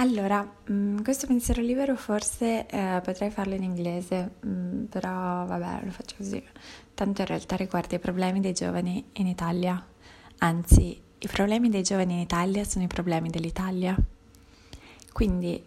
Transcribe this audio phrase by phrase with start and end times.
[0.00, 5.90] Allora, mm, questo pensiero libero forse eh, potrei farlo in inglese, mm, però vabbè, lo
[5.90, 6.42] faccio così.
[6.94, 9.84] Tanto in realtà riguarda i problemi dei giovani in Italia.
[10.38, 13.94] Anzi, i problemi dei giovani in Italia sono i problemi dell'Italia.
[15.12, 15.62] Quindi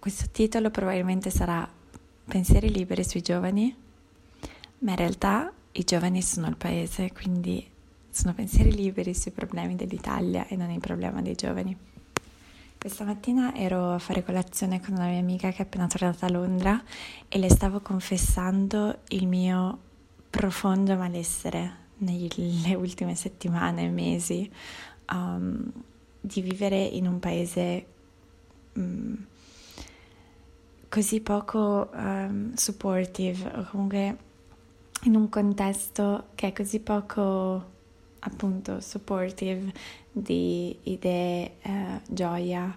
[0.00, 1.68] questo titolo probabilmente sarà
[2.24, 3.74] Pensieri liberi sui giovani,
[4.78, 7.68] ma in realtà i giovani sono il paese, quindi
[8.08, 11.76] sono pensieri liberi sui problemi dell'Italia e non i problemi dei giovani.
[12.80, 16.30] Questa mattina ero a fare colazione con una mia amica che è appena tornata a
[16.30, 16.82] Londra
[17.28, 19.78] e le stavo confessando il mio
[20.30, 24.50] profondo malessere nelle ultime settimane e mesi
[25.12, 25.70] um,
[26.22, 27.86] di vivere in un paese
[28.72, 29.26] um,
[30.88, 34.16] così poco um, supportive o comunque
[35.02, 37.78] in un contesto che è così poco
[38.20, 39.72] appunto supportive
[40.10, 42.76] di idee, eh, gioia,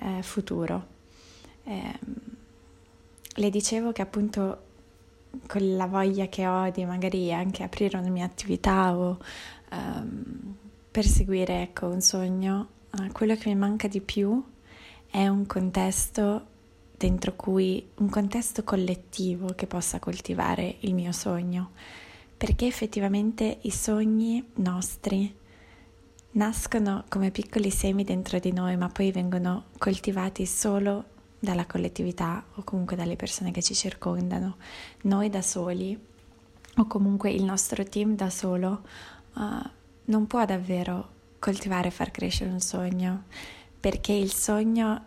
[0.00, 0.96] eh, futuro.
[1.64, 1.98] Eh,
[3.34, 4.66] le dicevo che appunto
[5.46, 9.18] con la voglia che ho di magari anche aprire una mia attività o
[9.70, 10.56] um,
[10.90, 14.42] perseguire ecco, un sogno, uh, quello che mi manca di più
[15.10, 16.46] è un contesto
[16.96, 21.70] dentro cui, un contesto collettivo che possa coltivare il mio sogno
[22.38, 25.36] perché effettivamente i sogni nostri
[26.32, 32.62] nascono come piccoli semi dentro di noi, ma poi vengono coltivati solo dalla collettività o
[32.62, 34.56] comunque dalle persone che ci circondano.
[35.02, 35.98] Noi da soli
[36.76, 38.82] o comunque il nostro team da solo
[39.34, 39.70] uh,
[40.04, 43.24] non può davvero coltivare e far crescere un sogno,
[43.80, 45.04] perché il sogno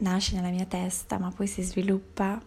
[0.00, 2.40] nasce nella mia testa, ma poi si sviluppa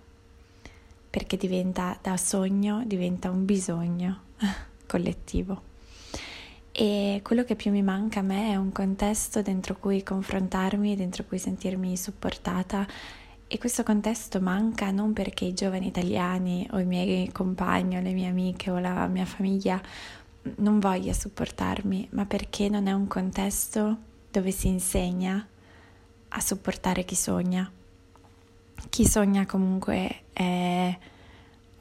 [1.12, 4.22] perché diventa da sogno, diventa un bisogno
[4.88, 5.70] collettivo.
[6.72, 11.26] E quello che più mi manca a me è un contesto dentro cui confrontarmi, dentro
[11.26, 12.88] cui sentirmi supportata
[13.45, 18.14] e questo contesto manca non perché i giovani italiani o i miei compagni o le
[18.14, 19.81] mie amiche o la mia famiglia
[20.59, 23.97] non voglia supportarmi, ma perché non è un contesto
[24.31, 25.46] dove si insegna
[26.30, 27.69] a supportare chi sogna
[28.90, 30.97] chi sogna comunque è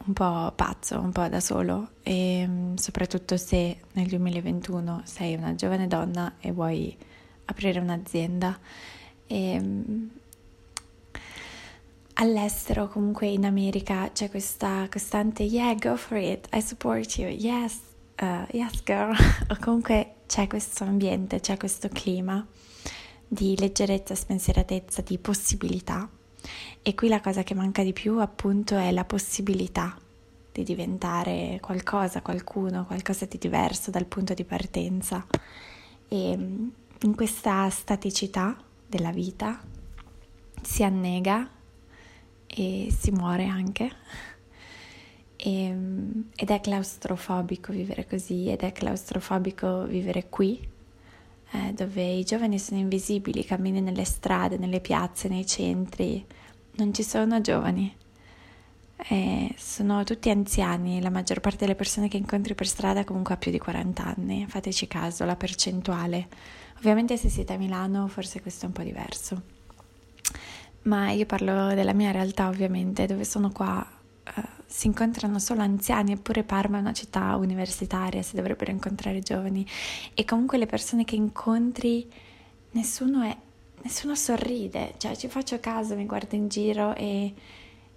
[0.05, 5.55] un po' pazzo, un po' da solo e mm, soprattutto se nel 2021 sei una
[5.55, 6.97] giovane donna e vuoi
[7.47, 8.59] aprire un'azienda.
[9.27, 10.09] E mm,
[12.15, 17.81] all'estero comunque in America c'è questa costante yeah go for it I support you yes
[18.21, 19.15] uh, yes girl.
[19.49, 22.47] O comunque c'è questo ambiente c'è questo clima
[23.27, 26.09] di leggerezza spensieratezza di possibilità
[26.83, 29.97] e qui la cosa che manca di più appunto è la possibilità
[30.53, 35.25] di diventare qualcosa, qualcuno, qualcosa di diverso dal punto di partenza.
[36.09, 36.69] E mm,
[37.03, 38.57] in questa staticità
[38.87, 39.61] della vita
[40.63, 41.49] si annega
[42.47, 43.91] e si muore anche.
[45.37, 50.69] E, mm, ed è claustrofobico vivere così, ed è claustrofobico vivere qui,
[51.53, 56.25] eh, dove i giovani sono invisibili, cammini nelle strade, nelle piazze, nei centri,
[56.77, 57.95] non ci sono giovani,
[59.09, 63.39] eh, sono tutti anziani, la maggior parte delle persone che incontri per strada comunque ha
[63.39, 66.29] più di 40 anni, fateci caso, la percentuale.
[66.79, 69.43] Ovviamente se siete a Milano forse questo è un po' diverso,
[70.83, 73.87] ma io parlo della mia realtà ovviamente, dove sono qua
[74.37, 79.67] uh, si incontrano solo anziani, eppure Parma è una città universitaria, si dovrebbero incontrare giovani
[80.15, 82.09] e comunque le persone che incontri
[82.73, 83.37] nessuno è
[83.83, 87.33] nessuno sorride, cioè ci faccio caso, mi guardo in giro e,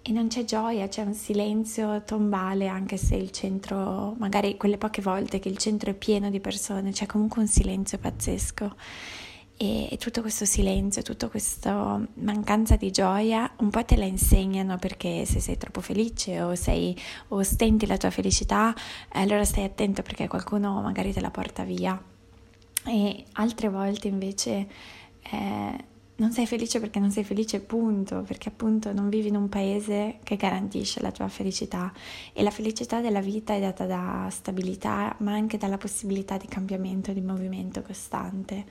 [0.00, 5.02] e, non c'è gioia, c'è un silenzio tombale anche se il centro, magari quelle poche
[5.02, 8.74] volte che il centro è pieno di persone, c'è comunque un silenzio pazzesco.
[9.56, 15.24] E, tutto questo silenzio, tutta questa mancanza di gioia un po' te la insegnano perché
[15.26, 16.96] se sei troppo felice o, sei,
[17.28, 18.74] o stenti la tua felicità,
[19.10, 22.00] allora stai attento perché qualcuno magari te la porta via.
[22.86, 24.68] E altre volte invece
[25.30, 25.84] eh,
[26.16, 30.18] non sei felice perché non sei felice, punto, perché appunto non vivi in un paese
[30.22, 31.92] che garantisce la tua felicità
[32.32, 37.12] e la felicità della vita è data da stabilità, ma anche dalla possibilità di cambiamento,
[37.12, 38.64] di movimento costante,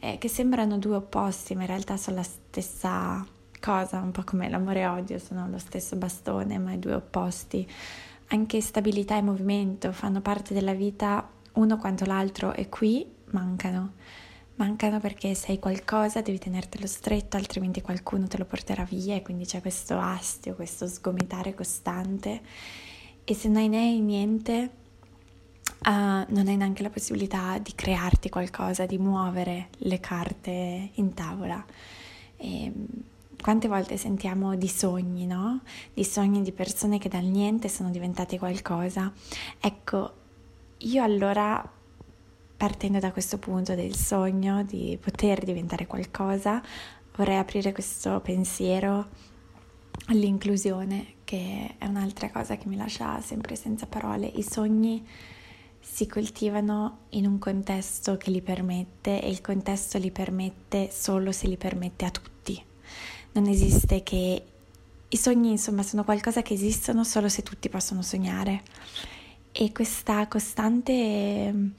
[0.00, 3.24] eh, che sembrano due opposti, ma in realtà sono la stessa
[3.60, 7.68] cosa, un po' come l'amore e odio, sono lo stesso bastone, ma i due opposti.
[8.28, 13.92] Anche stabilità e movimento fanno parte della vita uno quanto l'altro e qui mancano
[14.60, 19.46] mancano perché sei qualcosa, devi tenertelo stretto, altrimenti qualcuno te lo porterà via e quindi
[19.46, 22.42] c'è questo astio, questo sgomitare costante
[23.24, 24.70] e se non hai niente
[25.86, 31.64] uh, non hai neanche la possibilità di crearti qualcosa, di muovere le carte in tavola.
[32.36, 32.86] E, ehm,
[33.40, 35.60] quante volte sentiamo di sogni, no?
[35.94, 39.10] Di sogni di persone che dal niente sono diventate qualcosa.
[39.58, 40.12] Ecco,
[40.78, 41.66] io allora,
[42.56, 46.62] partendo da questo punto del sogno di poter diventare qualcosa,
[47.16, 49.08] vorrei aprire questo pensiero
[50.06, 54.26] all'inclusione, che è un'altra cosa che mi lascia sempre senza parole.
[54.26, 55.06] I sogni
[55.80, 61.46] si coltivano in un contesto che li permette e il contesto li permette solo se
[61.46, 62.62] li permette a tutti.
[63.32, 64.44] Non esiste che
[65.08, 68.62] i sogni, insomma, sono qualcosa che esistono solo se tutti possono sognare.
[69.52, 69.72] E
[70.28, 71.72] costante,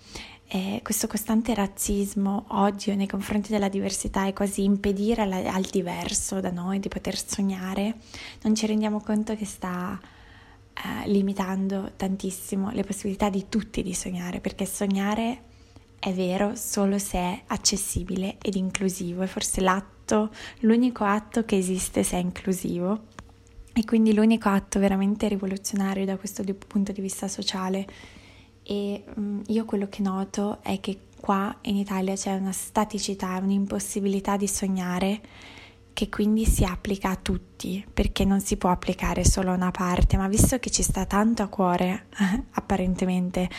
[0.47, 6.41] eh, questo costante razzismo, odio nei confronti della diversità e quasi impedire al, al diverso
[6.41, 7.95] da noi di poter sognare,
[8.41, 9.97] non ci rendiamo conto che sta
[10.83, 15.43] eh, limitando tantissimo le possibilità di tutti di sognare, perché sognare
[15.99, 20.31] è vero solo se è accessibile ed inclusivo, è forse l'atto,
[20.61, 23.09] l'unico atto che esiste se è inclusivo
[23.73, 27.85] e quindi l'unico atto veramente rivoluzionario da questo punto di vista sociale.
[28.63, 34.37] E um, io quello che noto è che qua in Italia c'è una staticità, un'impossibilità
[34.37, 35.21] di sognare
[35.93, 40.17] che quindi si applica a tutti, perché non si può applicare solo a una parte,
[40.17, 42.07] ma visto che ci sta tanto a cuore,
[42.51, 43.49] apparentemente,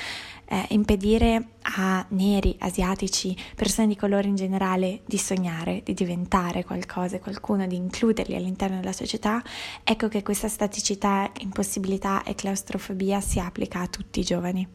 [0.46, 7.18] eh, impedire a neri, asiatici, persone di colore in generale di sognare, di diventare qualcosa,
[7.20, 9.42] qualcuno, di includerli all'interno della società,
[9.84, 14.66] ecco che questa staticità, impossibilità e claustrofobia si applica a tutti i giovani.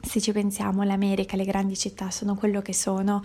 [0.00, 3.22] Se ci pensiamo, l'America, le grandi città sono quello che sono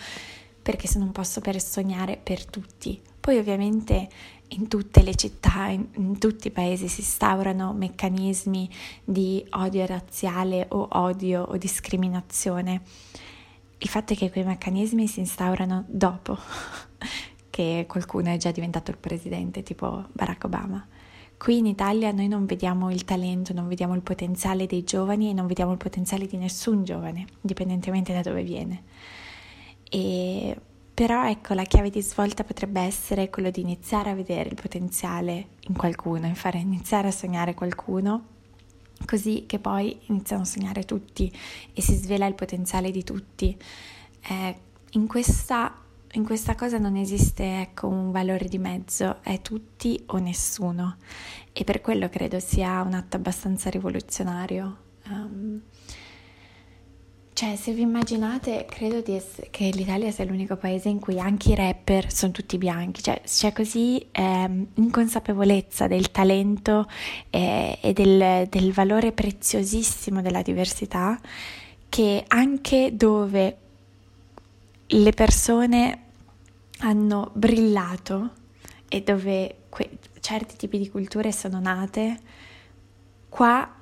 [0.61, 4.09] perché sono un posto per sognare per tutti, poi ovviamente
[4.47, 8.67] in tutte le città, in, in, tutti i paesi si instaurano meccanismi
[9.03, 12.81] di odio razziale o odio o discriminazione.
[13.77, 16.39] Il fatto è che quei meccanismi si instaurano dopo
[17.51, 20.87] che qualcuno è già diventato il presidente, tipo Barack Obama.
[21.37, 25.33] Qui in Italia noi non vediamo il talento, non vediamo il potenziale dei giovani e
[25.33, 28.83] non vediamo il potenziale di nessun giovane, indipendentemente da dove viene.
[29.87, 30.57] E
[30.99, 35.51] però ecco, la chiave di svolta potrebbe essere quello di iniziare a vedere il potenziale
[35.69, 38.25] in qualcuno, in fare iniziare a sognare qualcuno,
[39.05, 41.31] così che poi iniziano a sognare tutti
[41.71, 43.57] e si svela il potenziale di tutti.
[44.27, 44.55] Eh,
[44.89, 45.73] in, questa,
[46.11, 50.97] in questa cosa non esiste ecco, un valore di mezzo, è tutti o nessuno
[51.53, 54.77] e per quello credo sia un atto abbastanza rivoluzionario.
[55.07, 55.61] Um,
[57.39, 61.55] cioè, se vi immaginate, credo essere, che l'Italia sia l'unico paese in cui anche i
[61.55, 66.85] rapper sono tutti bianchi, cioè c'è così eh, inconsapevolezza del talento
[67.29, 71.17] eh, e del, del valore preziosissimo della diversità
[71.87, 73.57] che anche dove
[74.85, 76.03] le persone
[76.79, 78.31] hanno brillato
[78.89, 82.19] e dove que- certi tipi di culture sono nate,
[83.29, 83.78] qua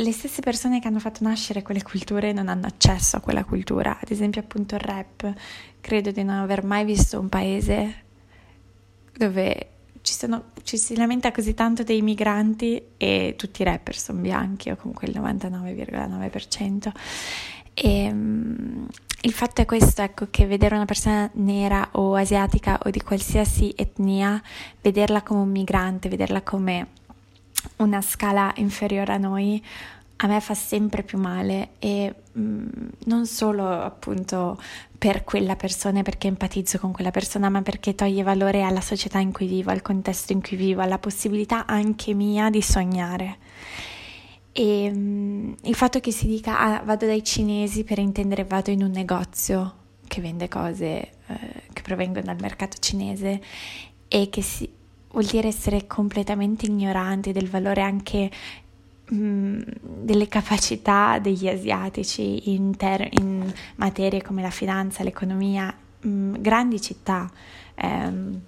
[0.00, 3.98] le stesse persone che hanno fatto nascere quelle culture non hanno accesso a quella cultura.
[4.00, 5.32] Ad esempio, appunto, il rap.
[5.80, 8.04] Credo di non aver mai visto un paese
[9.16, 9.70] dove
[10.02, 14.70] ci, sono, ci si lamenta così tanto dei migranti e tutti i rapper sono bianchi
[14.70, 16.92] o comunque il 99,9%.
[17.74, 18.86] E, um,
[19.22, 23.72] il fatto è questo, ecco, che vedere una persona nera o asiatica o di qualsiasi
[23.76, 24.40] etnia,
[24.80, 26.86] vederla come un migrante, vederla come
[27.78, 29.62] una scala inferiore a noi
[30.20, 32.68] a me fa sempre più male e mh, mm,
[33.04, 34.60] non solo appunto
[34.96, 39.32] per quella persona, perché empatizzo con quella persona, ma perché toglie valore alla società in
[39.32, 43.36] cui vivo, al contesto in cui vivo, alla possibilità anche mia di sognare.
[44.52, 48.70] E mh, mm, il fatto che si dica ah, vado dai cinesi per intendere vado
[48.70, 49.74] in un negozio
[50.08, 53.40] che vende cose eh, che provengono dal mercato cinese
[54.08, 54.68] e che si,
[55.10, 58.30] vuol dire essere completamente ignoranti del valore anche
[59.12, 66.34] mm, delle capacità degli asiatici in, ter- in, materie come la finanza, l'economia, mh, mm,
[66.38, 67.30] grandi città
[67.74, 68.40] ehm,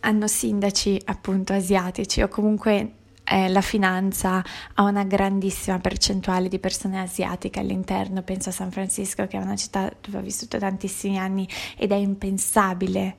[0.00, 2.92] hanno sindaci appunto asiatici o comunque
[3.24, 4.42] eh, la finanza
[4.74, 9.56] ha una grandissima percentuale di persone asiatiche all'interno, penso a San Francisco che è una
[9.56, 13.16] città dove ho vissuto tantissimi anni ed è impensabile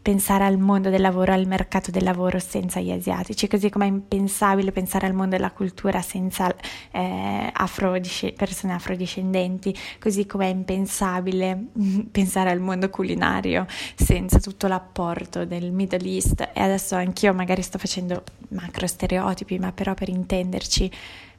[0.00, 3.88] pensare al mondo del lavoro, al mercato del lavoro senza gli asiatici, così come è
[3.88, 6.54] impensabile pensare al mondo della cultura senza
[6.90, 11.66] eh, afrodisc- persone afrodiscendenti, così come è impensabile
[12.10, 16.50] pensare al mondo culinario senza tutto l'apporto del Middle East.
[16.54, 20.90] E adesso anch'io magari sto facendo macro stereotipi, ma però per intenderci,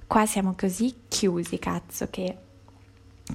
[0.05, 2.37] qua siamo così chiusi, cazzo, che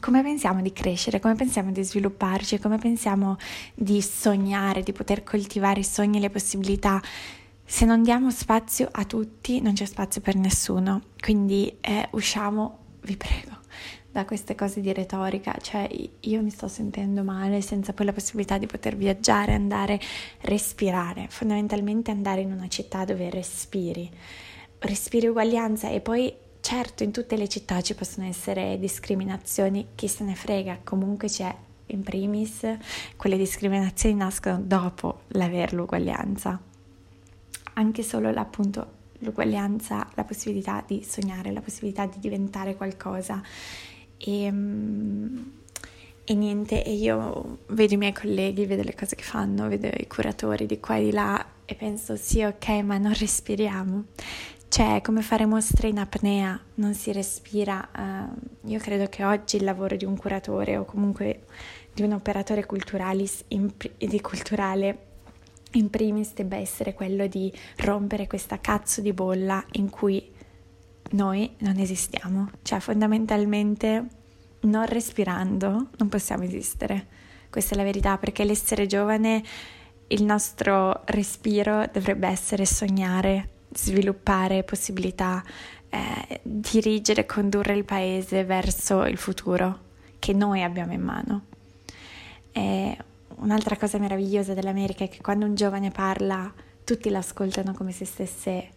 [0.00, 3.36] come pensiamo di crescere, come pensiamo di svilupparci, come pensiamo
[3.74, 7.00] di sognare, di poter coltivare i sogni e le possibilità.
[7.64, 11.02] Se non diamo spazio a tutti, non c'è spazio per nessuno.
[11.18, 13.62] Quindi eh, usciamo, vi prego,
[14.14, 15.88] da queste cose di retorica, cioè
[16.20, 19.98] io mi sto sentendo male senza poi la possibilità di poter viaggiare, andare,
[20.42, 24.08] respirare, fondamentalmente andare in una città dove respiri,
[24.78, 26.32] respiri uguaglianza e poi
[26.64, 31.54] certo in tutte le città ci possono essere discriminazioni, chi se ne frega, comunque c'è
[31.88, 32.66] in primis,
[33.16, 36.58] quelle discriminazioni nascono dopo l'aver l'uguaglianza,
[37.74, 43.42] anche solo appunto l'uguaglianza, la possibilità di sognare, la possibilità di diventare qualcosa
[44.16, 44.46] e,
[46.24, 50.06] e niente, e io vedo i miei colleghi, vedo le cose che fanno, vedo i
[50.06, 54.04] curatori di qua e di là e penso sì, ok, ma non respiriamo.
[54.74, 57.88] Cioè, come fare mostre in apnea, non si respira.
[57.96, 61.44] Uh, io credo che oggi il lavoro di un curatore o comunque
[61.92, 63.24] di un operatore culturale
[65.74, 70.28] in primis debba essere quello di rompere questa cazzo di bolla in cui
[71.12, 74.06] noi non esistiamo, cioè fondamentalmente
[74.62, 77.06] non respirando non possiamo esistere.
[77.48, 79.40] Questa è la verità, perché l'essere giovane,
[80.08, 85.42] il nostro respiro dovrebbe essere sognare, sviluppare possibilità,
[85.88, 89.80] eh, dirigere, condurre il paese verso il futuro
[90.18, 91.44] che noi abbiamo in mano.
[92.52, 92.96] E
[93.36, 96.52] un'altra cosa meravigliosa dell'America è che quando un giovane parla,
[96.84, 98.68] tutti l'ascoltano come se stesse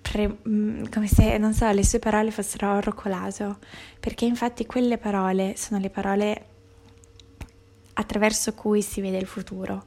[0.00, 3.58] pre- mm, come se, non so, le sue parole fossero oro colato,
[4.00, 6.44] perché infatti quelle parole sono le parole
[7.94, 9.84] attraverso cui si vede il futuro.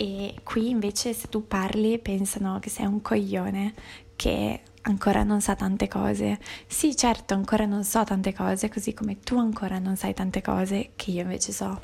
[0.00, 3.74] E qui invece se tu parli pensano che sei un coglione
[4.14, 6.38] che ancora non sa tante cose.
[6.68, 10.90] Sì, certo, ancora non so tante cose, così come tu ancora non sai tante cose
[10.94, 11.80] che io invece so.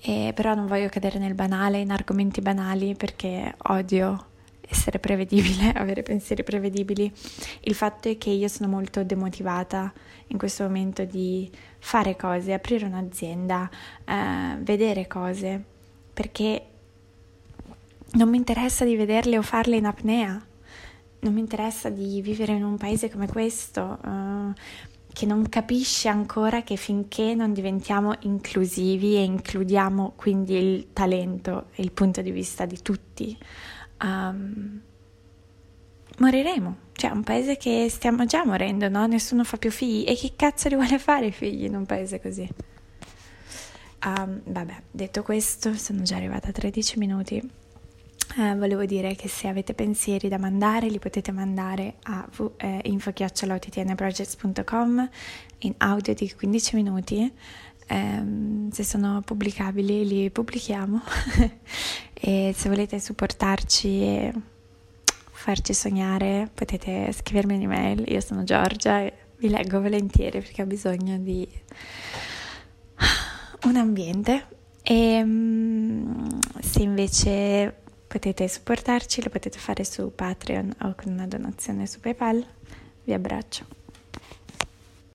[0.00, 4.26] E però non voglio cadere nel banale, in argomenti banali, perché odio
[4.68, 7.12] essere prevedibile, avere pensieri prevedibili.
[7.60, 9.92] Il fatto è che io sono molto demotivata
[10.28, 13.70] in questo momento di fare cose, aprire un'azienda,
[14.04, 15.62] eh, vedere cose,
[16.12, 16.70] perché
[18.14, 20.44] non mi interessa di vederle o farle in apnea,
[21.20, 23.98] non mi interessa di vivere in un paese come questo.
[24.04, 31.66] Eh, che non capisce ancora che finché non diventiamo inclusivi e includiamo quindi il talento
[31.76, 33.38] e il punto di vista di tutti,
[34.02, 34.80] um,
[36.18, 36.76] moriremo.
[36.92, 39.06] Cioè, un paese che stiamo già morendo, no?
[39.06, 40.04] Nessuno fa più figli.
[40.06, 42.48] E che cazzo li vuole fare i figli in un paese così?
[44.04, 47.62] Um, vabbè, detto questo, sono già arrivata a 13 minuti.
[48.36, 55.08] Uh, volevo dire che se avete pensieri da mandare li potete mandare a eh, info-ottnprojects.com
[55.58, 57.32] in audio di 15 minuti.
[57.90, 61.02] Um, se sono pubblicabili li pubblichiamo.
[62.26, 64.32] E se volete supportarci e
[65.30, 71.18] farci sognare potete scrivermi un'email, io sono Giorgia e vi leggo volentieri perché ho bisogno
[71.18, 71.46] di
[73.64, 74.46] un ambiente.
[74.82, 81.86] E um, se invece potete supportarci lo potete fare su Patreon o con una donazione
[81.86, 82.44] su PayPal,
[83.04, 83.83] vi abbraccio.